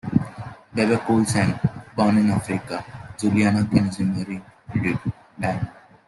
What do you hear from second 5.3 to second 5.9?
"Diana".